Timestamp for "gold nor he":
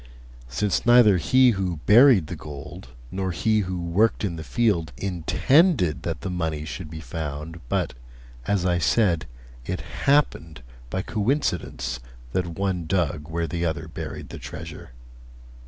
2.35-3.59